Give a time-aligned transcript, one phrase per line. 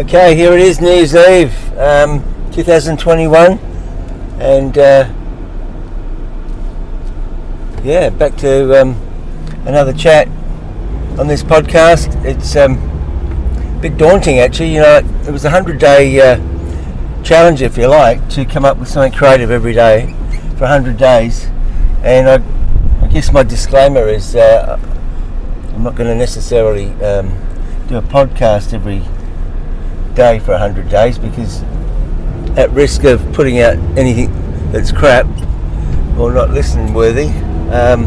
[0.00, 3.58] Okay, here it is, New Year's Eve, um, 2021,
[4.40, 5.12] and uh,
[7.84, 8.96] yeah, back to um,
[9.66, 10.26] another chat
[11.18, 12.24] on this podcast.
[12.24, 14.72] It's um, a bit daunting, actually.
[14.72, 18.88] You know, it was a hundred-day uh, challenge, if you like, to come up with
[18.88, 20.14] something creative every day
[20.56, 21.44] for hundred days,
[22.02, 24.80] and I, I, guess my disclaimer is uh,
[25.74, 27.36] I'm not going to necessarily um,
[27.86, 29.02] do a podcast every
[30.14, 31.62] day for 100 days because
[32.56, 34.30] at risk of putting out anything
[34.72, 35.26] that's crap
[36.18, 37.28] or not listening worthy
[37.72, 38.06] um,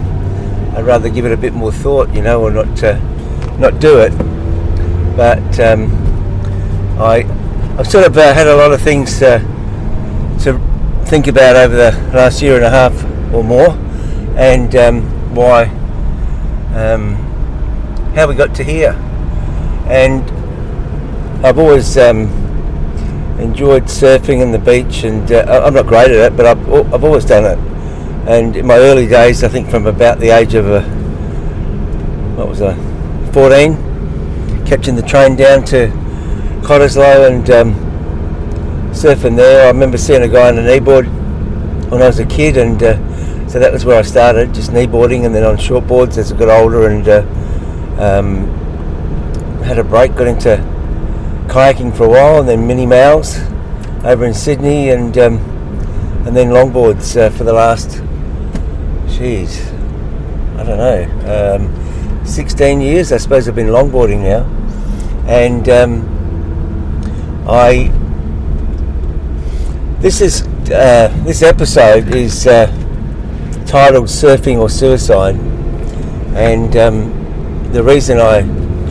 [0.76, 2.68] I'd rather give it a bit more thought you know or not
[3.60, 4.12] not do it.
[5.16, 5.92] But um,
[7.00, 7.26] I
[7.78, 9.40] I've sort of uh, had a lot of things uh,
[10.44, 10.60] to
[11.06, 12.94] think about over the last year and a half
[13.34, 13.72] or more
[14.36, 15.66] and um, why
[16.76, 17.16] um,
[18.16, 18.94] how we got to here.
[19.88, 20.24] And
[21.44, 22.28] I've always um,
[23.38, 27.04] enjoyed surfing on the beach, and uh, I'm not great at it, but I've, I've
[27.04, 27.58] always done it.
[28.30, 30.84] And in my early days, I think from about the age of uh,
[32.38, 32.76] what was I,
[33.34, 35.88] 14, catching the train down to
[36.62, 37.74] Cottesloe and um,
[38.94, 39.66] surfing there.
[39.66, 41.10] I remember seeing a guy on a kneeboard
[41.92, 45.26] when I was a kid, and uh, so that was where I started, just kneeboarding,
[45.26, 47.20] and then on shortboards as I got older and uh,
[48.02, 48.48] um,
[49.66, 50.73] had a break, got into
[51.54, 53.38] kayaking for a while, and then mini mals
[54.04, 55.38] over in Sydney, and um,
[56.26, 57.90] and then longboards uh, for the last,
[59.06, 59.62] jeez,
[60.58, 63.12] I don't know, um, 16 years.
[63.12, 64.46] I suppose I've been longboarding now,
[65.28, 67.92] and um, I.
[70.02, 70.42] This is
[70.72, 72.66] uh, this episode is uh,
[73.68, 75.36] titled "Surfing or Suicide,"
[76.34, 78.42] and um, the reason I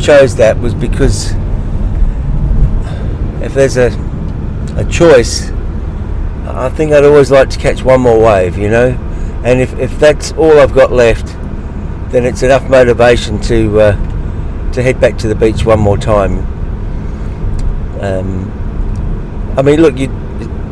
[0.01, 1.35] chose that was because
[3.43, 3.91] if there's a
[4.77, 5.51] a choice,
[6.47, 8.91] I think I'd always like to catch one more wave, you know.
[9.45, 11.27] And if, if that's all I've got left,
[12.13, 16.39] then it's enough motivation to uh, to head back to the beach one more time.
[18.01, 18.51] Um,
[19.57, 20.09] I mean, look, you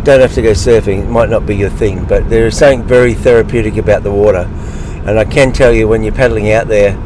[0.04, 2.84] don't have to go surfing; it might not be your thing, but there is something
[2.84, 4.48] very therapeutic about the water.
[5.06, 6.96] And I can tell you, when you're paddling out there,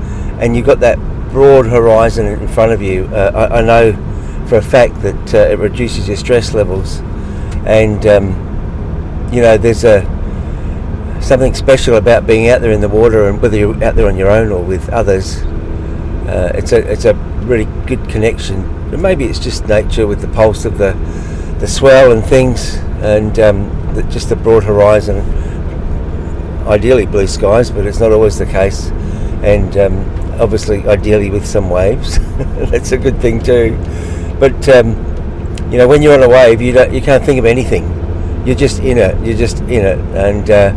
[0.41, 0.99] and you've got that
[1.31, 4.14] broad horizon in front of you, uh, I, I know
[4.47, 7.01] for a fact that uh, it reduces your stress levels,
[7.67, 8.29] and um,
[9.33, 10.03] you know there's a
[11.21, 14.17] something special about being out there in the water, and whether you're out there on
[14.17, 15.43] your own or with others,
[16.29, 18.71] uh, it's a it's a really good connection.
[19.01, 20.93] Maybe it's just nature with the pulse of the
[21.59, 25.21] the swell and things, and um, the, just the broad horizon.
[26.67, 28.89] Ideally blue skies, but it's not always the case,
[29.43, 32.19] and um, obviously ideally with some waves.
[32.39, 33.79] That's a good thing too.
[34.39, 34.91] But um,
[35.71, 37.85] you know, when you're on a wave, you don't, you can't think of anything.
[38.47, 39.17] You're just in it.
[39.27, 40.73] You're just in it, and uh,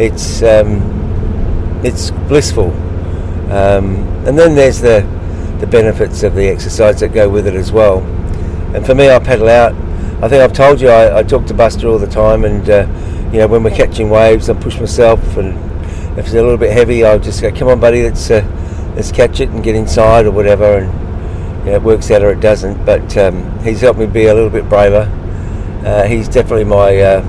[0.00, 0.80] it's um,
[1.84, 2.70] it's blissful.
[3.52, 3.96] Um,
[4.26, 5.06] and then there's the
[5.60, 8.00] the benefits of the exercise that go with it as well.
[8.74, 9.72] And for me, I pedal out.
[10.22, 12.86] I think I've told you I, I talk to Buster all the time, and uh,
[13.32, 15.56] you know when we're catching waves, I push myself, and
[16.18, 18.44] if it's a little bit heavy, I'll just go, "Come on, buddy, let's uh,
[18.96, 21.01] let's catch it and get inside or whatever." And
[21.64, 22.84] you know, it works out or it doesn't.
[22.84, 25.10] But um, he's helped me be a little bit braver.
[25.84, 27.22] Uh, he's definitely my uh,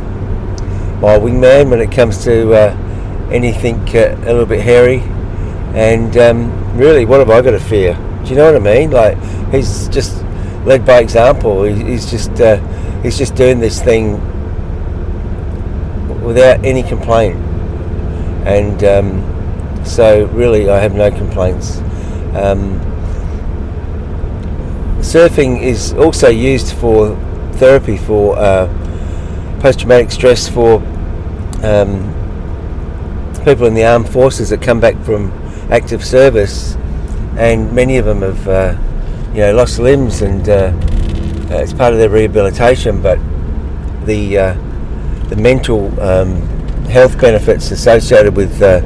[1.02, 5.00] my wingman when it comes to uh, anything uh, a little bit hairy.
[5.76, 7.94] And um, really, what have I got to fear?
[8.24, 8.92] Do you know what I mean?
[8.92, 9.18] Like
[9.52, 10.24] he's just
[10.66, 11.64] led by example.
[11.64, 12.58] He's just uh,
[13.02, 14.22] he's just doing this thing
[16.24, 17.36] without any complaint.
[18.46, 21.80] And um, so, really, I have no complaints.
[22.34, 22.80] Um,
[25.04, 27.16] surfing is also used for
[27.54, 28.68] therapy for uh,
[29.60, 30.82] post-traumatic stress for
[31.62, 32.10] um,
[33.44, 35.32] people in the armed forces that come back from
[35.70, 36.76] active service,
[37.38, 38.78] and many of them have uh,
[39.34, 40.72] you know lost limbs, and uh,
[41.52, 43.02] uh it's part of their rehabilitation.
[43.02, 43.20] But
[44.06, 44.54] the uh,
[45.28, 46.42] the mental um,
[46.88, 48.82] health benefits associated with uh,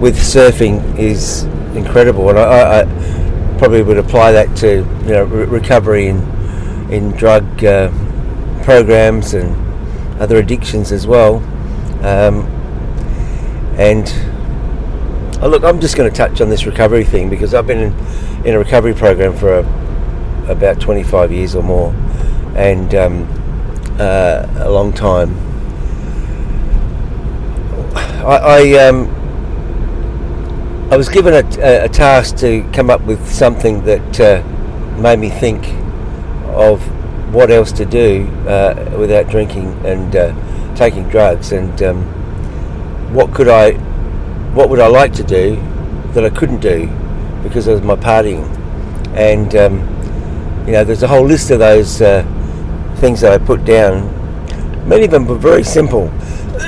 [0.00, 1.44] with surfing is
[1.74, 3.19] incredible, and I, I
[3.60, 6.16] probably would apply that to you know re- recovery in
[6.90, 7.90] in drug uh,
[8.64, 9.54] programs and
[10.18, 11.36] other addictions as well.
[12.02, 12.46] Um,
[13.76, 14.08] and
[15.42, 18.46] oh, look, I'm just going to touch on this recovery thing because I've been in,
[18.46, 21.92] in a recovery program for a, about 25 years or more,
[22.56, 23.28] and um,
[24.00, 25.36] uh, a long time.
[28.24, 29.19] I, I um,
[30.90, 34.42] I was given a, a, task to come up with something that uh,
[35.00, 35.68] made me think
[36.48, 36.82] of
[37.32, 42.02] what else to do uh, without drinking and uh, taking drugs, and um,
[43.14, 43.74] what could I,
[44.52, 45.54] what would I like to do
[46.14, 46.88] that I couldn't do
[47.44, 48.44] because of my partying,
[49.14, 49.78] and um,
[50.66, 52.22] you know, there's a whole list of those uh,
[52.96, 54.08] things that I put down.
[54.88, 56.06] Many of them were very simple.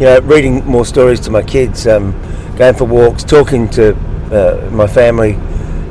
[0.00, 2.12] you know, reading more stories to my kids, um,
[2.56, 3.94] going for walks, talking to
[4.32, 5.34] uh, my family,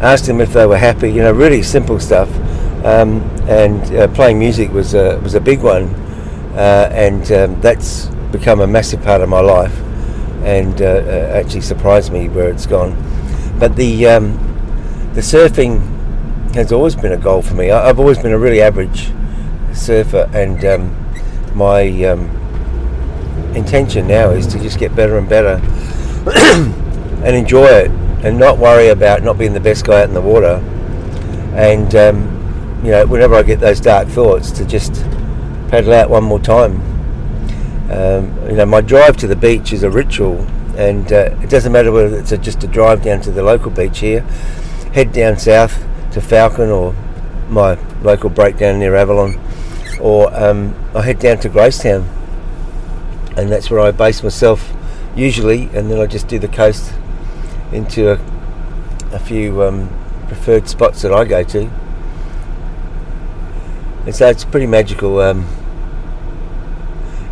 [0.01, 1.09] asking them if they were happy.
[1.09, 2.29] You know, really simple stuff.
[2.83, 5.85] Um, and uh, playing music was a, was a big one,
[6.55, 9.75] uh, and um, that's become a massive part of my life,
[10.43, 12.95] and uh, uh, actually surprised me where it's gone.
[13.59, 14.33] But the um,
[15.13, 15.81] the surfing
[16.55, 17.71] has always been a goal for me.
[17.71, 19.11] I, have always been a really average
[19.73, 22.29] surfer, and um, my um,
[23.55, 25.61] intention now is to just get better and better
[26.27, 27.91] and enjoy it
[28.23, 30.55] and not worry about not being the best guy out in the water.
[31.55, 34.93] And, um, you know, whenever I get those dark thoughts, to just
[35.69, 36.81] paddle out one more time.
[37.91, 40.39] Um, you know, my drive to the beach is a ritual,
[40.75, 43.71] and uh, it doesn't matter whether it's a, just a drive down to the local
[43.71, 44.21] beach here,
[44.93, 46.95] head down south to Falcon or
[47.49, 49.39] my local breakdown near Avalon,
[50.01, 52.07] or um, I head down to Gracetown
[53.37, 54.73] and that's where I base myself
[55.15, 56.93] usually, and then I just do the coast
[57.71, 58.19] into a,
[59.11, 59.89] a few um,
[60.27, 61.69] preferred spots that I go to.
[64.05, 65.19] And so it's pretty magical.
[65.19, 65.47] Um,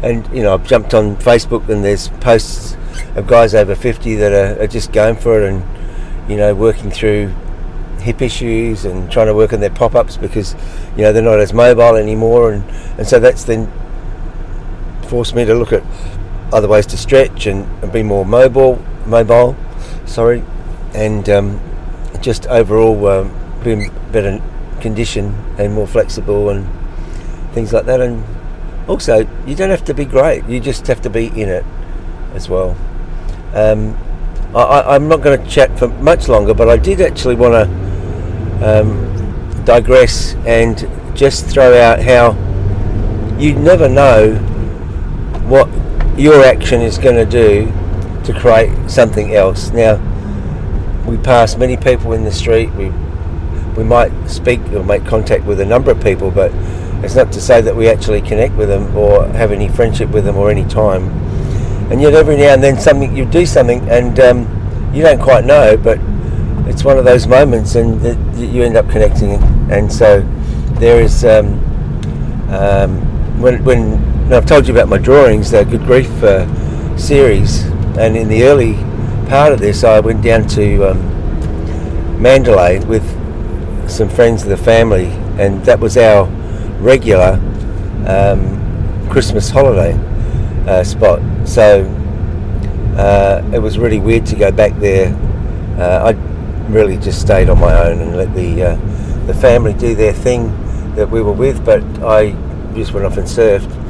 [0.02, 2.76] and you know, I've jumped on Facebook and there's posts
[3.16, 6.90] of guys over 50 that are, are just going for it and you know working
[6.92, 7.28] through
[8.00, 10.56] hip issues and trying to work on their pop-ups because
[10.96, 12.64] you know they're not as mobile anymore and,
[12.98, 13.72] and so that's then
[15.08, 15.84] forced me to look at
[16.54, 19.56] other ways to stretch and, and be more mobile, mobile,
[20.06, 20.44] sorry,
[20.94, 21.60] and um,
[22.22, 24.42] just overall um, being better
[24.80, 26.68] condition and more flexible and
[27.54, 28.00] things like that.
[28.00, 28.24] And
[28.88, 31.66] also, you don't have to be great; you just have to be in it
[32.34, 32.78] as well.
[33.54, 33.98] Um,
[34.56, 38.80] I, am not going to chat for much longer, but I did actually want to
[38.82, 40.78] um, digress and
[41.16, 42.32] just throw out how
[43.40, 44.36] you never know
[45.48, 45.68] what
[46.18, 47.72] your action is going to do
[48.26, 49.72] to create something else.
[49.72, 49.98] Now,
[51.08, 52.72] we pass many people in the street.
[52.74, 52.92] We
[53.76, 56.52] we might speak or make contact with a number of people, but
[57.04, 60.26] it's not to say that we actually connect with them or have any friendship with
[60.26, 61.10] them or any time.
[61.92, 65.44] And yet, every now and then, something you do something and um, you don't quite
[65.44, 66.00] know, but
[66.68, 68.02] it's one of those moments, and
[68.40, 69.34] you end up connecting.
[69.72, 70.22] And so,
[70.76, 71.60] there is um,
[72.50, 77.66] um, when when now I've told you about my drawings, the Good Grief uh, series,
[78.00, 78.74] and in the early
[79.30, 83.08] part of this, I went down to um, Mandalay with
[83.88, 85.06] some friends of the family,
[85.38, 86.26] and that was our
[86.80, 87.40] regular
[88.08, 89.94] um, Christmas holiday
[90.68, 91.22] uh, spot.
[91.48, 91.84] So
[92.98, 95.14] uh, it was really weird to go back there.
[95.78, 98.76] Uh, I really just stayed on my own and let the uh,
[99.28, 100.48] the family do their thing
[100.96, 102.32] that we were with, but I
[102.74, 103.83] just went off and surfed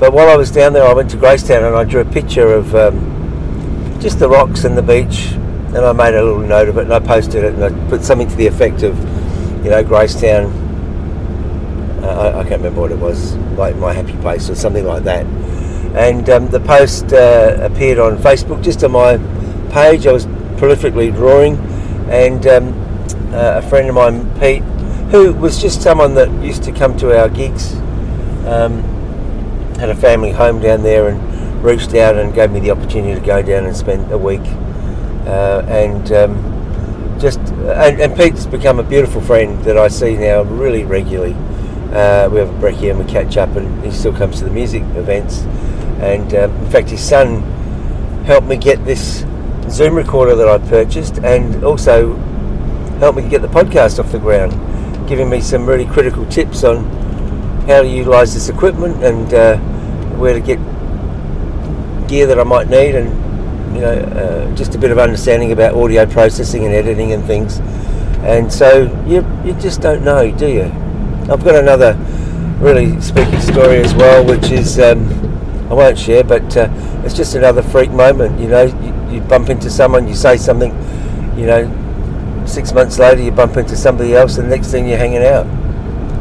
[0.00, 2.54] but while I was down there, I went to Gracetown and I drew a picture
[2.54, 6.78] of um, just the rocks and the beach, and I made a little note of
[6.78, 8.98] it and I posted it and I put something to the effect of,
[9.62, 10.50] you know, Gracetown.
[12.02, 15.04] Uh, I, I, can't remember what it was, like my happy place or something like
[15.04, 15.26] that.
[15.94, 19.18] And um, the post uh, appeared on Facebook, just on my
[19.70, 20.06] page.
[20.06, 20.24] I was
[20.56, 21.58] prolifically drawing,
[22.08, 22.68] and um,
[23.34, 24.62] uh, a friend of mine, Pete,
[25.10, 27.74] who was just someone that used to come to our gigs.
[28.46, 28.99] Um,
[29.80, 33.26] had a family home down there and reached out and gave me the opportunity to
[33.26, 34.44] go down and spend a week.
[35.26, 40.42] Uh, and um, just and, and, Pete's become a beautiful friend that I see now
[40.42, 41.34] really regularly.
[41.94, 44.50] Uh, we have a brekkie and we catch up, and he still comes to the
[44.50, 45.40] music events.
[46.00, 47.42] And uh, in fact, his son
[48.24, 49.24] helped me get this
[49.70, 52.16] Zoom recorder that I purchased, and also
[52.98, 54.52] helped me get the podcast off the ground,
[55.08, 56.99] giving me some really critical tips on
[57.66, 59.56] how to utilise this equipment and uh,
[60.18, 60.58] where to get
[62.08, 63.08] gear that I might need, and
[63.74, 67.58] you know, uh, just a bit of understanding about audio processing and editing and things.
[68.22, 70.64] And so you you just don't know, do you?
[71.30, 71.94] I've got another
[72.58, 75.08] really spooky story as well, which is um,
[75.70, 76.68] I won't share, but uh,
[77.04, 78.40] it's just another freak moment.
[78.40, 80.72] You know, you, you bump into someone, you say something,
[81.38, 84.98] you know, six months later you bump into somebody else, and the next thing you're
[84.98, 85.46] hanging out,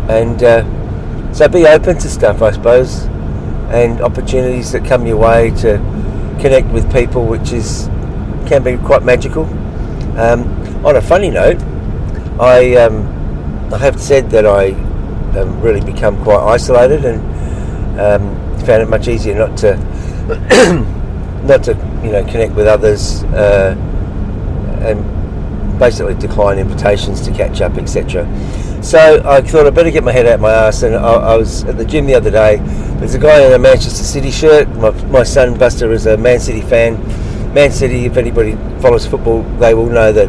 [0.10, 0.64] and uh,
[1.40, 3.06] so be open to stuff, I suppose,
[3.72, 5.78] and opportunities that come your way to
[6.42, 7.86] connect with people, which is
[8.46, 9.46] can be quite magical.
[10.20, 10.44] Um,
[10.86, 11.62] on a funny note,
[12.42, 13.08] I um,
[13.74, 14.72] I have said that I
[15.40, 17.22] um, really become quite isolated and
[17.98, 19.78] um, found it much easier not to
[21.46, 21.72] not to
[22.04, 23.78] you know connect with others uh,
[24.82, 28.28] and basically decline invitations to catch up, etc.
[28.82, 31.66] So I thought I'd better get my head out my ass, and I, I, was
[31.66, 32.58] at the gym the other day.
[33.00, 34.70] There's a guy in a Manchester City shirt.
[34.70, 36.98] My, my son Buster is a Man City fan.
[37.54, 40.28] Man City, if anybody follows football, they will know that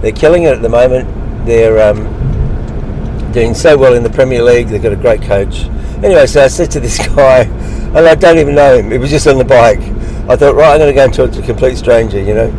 [0.00, 1.08] they're killing it at the moment.
[1.44, 4.68] They're um, doing so well in the Premier League.
[4.68, 5.64] They've got a great coach.
[6.04, 8.92] Anyway, so I said to this guy, and I don't even know him.
[8.92, 9.80] It was just on the bike.
[10.28, 12.50] I thought, right, I'm going to go and talk to a complete stranger, you know.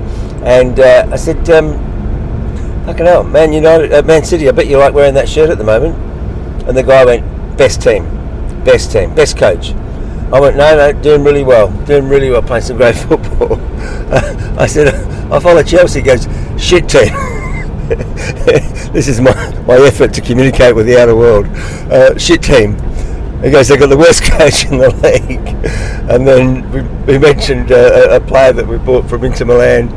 [0.43, 1.88] And uh, I said, um,
[2.89, 5.59] fucking hell, Man United, uh, Man City, I bet you like wearing that shirt at
[5.59, 5.95] the moment.
[6.67, 7.23] And the guy went,
[7.55, 8.03] best team,
[8.63, 9.73] best team, best coach.
[10.33, 13.59] I went, no, no, doing really well, doing really well, playing some great football.
[14.59, 14.87] I said,
[15.31, 15.99] I follow Chelsea.
[15.99, 16.27] He goes,
[16.57, 17.13] shit team.
[18.91, 19.33] this is my,
[19.67, 21.45] my effort to communicate with the outer world.
[21.91, 22.73] Uh, shit team.
[23.43, 25.47] He goes, they've got the worst coach in the league.
[26.09, 26.81] And then we,
[27.13, 29.89] we mentioned uh, a player that we bought from Inter Milan.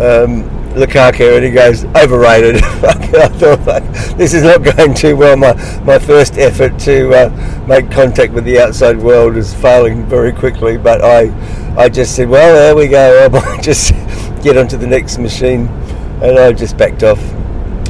[0.00, 2.56] Um, Lukaku, and he goes overrated.
[2.64, 5.36] I thought this is not going too well.
[5.36, 10.32] My my first effort to uh, make contact with the outside world is failing very
[10.32, 10.78] quickly.
[10.78, 11.30] But I
[11.76, 13.24] I just said, well, there we go.
[13.24, 13.92] I might just
[14.42, 15.68] get onto the next machine,
[16.22, 17.20] and I just backed off,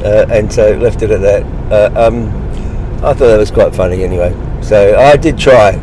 [0.03, 1.43] uh, and so left it at that.
[1.71, 2.27] Uh, um,
[2.97, 4.35] I thought that was quite funny anyway.
[4.61, 5.79] So I did try.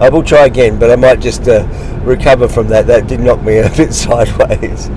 [0.00, 1.66] I will try again, but I might just uh,
[2.04, 2.86] recover from that.
[2.86, 4.90] That did knock me a bit sideways.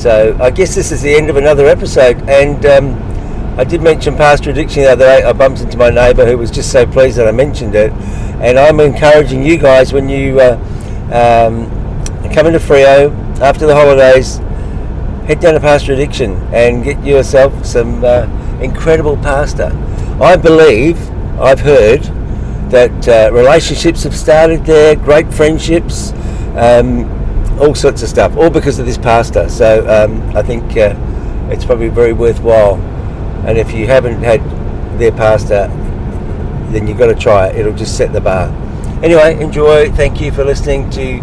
[0.00, 2.16] So I guess this is the end of another episode.
[2.28, 5.22] And um, I did mention Pasta Addiction the other day.
[5.22, 7.92] I bumped into my neighbour who was just so pleased that I mentioned it.
[8.40, 10.56] And I'm encouraging you guys when you uh,
[11.12, 11.68] um,
[12.32, 14.36] come into Freo after the holidays,
[15.26, 18.26] head down to Pasta Addiction and get yourself some uh,
[18.60, 19.66] incredible pasta.
[20.20, 20.98] I believe
[21.40, 22.02] I've heard
[22.70, 26.12] that uh, relationships have started there, great friendships.
[26.56, 27.20] Um,
[27.60, 29.48] all sorts of stuff, all because of this pasta.
[29.48, 30.94] So um, I think uh,
[31.50, 32.76] it's probably very worthwhile.
[33.46, 34.40] And if you haven't had
[34.98, 35.68] their pasta,
[36.70, 37.56] then you've got to try it.
[37.56, 38.48] It'll just set the bar.
[39.02, 39.90] Anyway, enjoy.
[39.92, 41.20] Thank you for listening to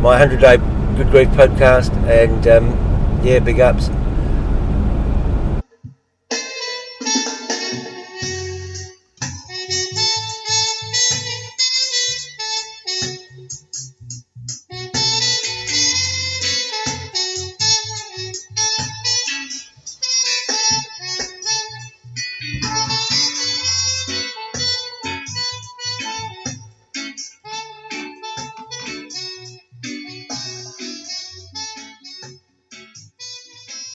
[0.00, 0.56] my 100 Day
[0.96, 1.92] Good Grief podcast.
[2.06, 3.88] And um, yeah, big ups.